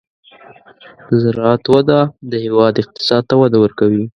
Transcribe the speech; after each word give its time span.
د 1.09 1.11
زراعت 1.23 1.63
وده 1.73 1.99
د 2.31 2.33
هېواد 2.45 2.73
اقتصاد 2.83 3.23
ته 3.29 3.35
وده 3.41 3.57
ورکوي. 3.63 4.03